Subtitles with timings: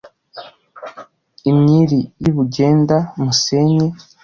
[1.49, 3.87] imyiri y’i bugenda-musenyi,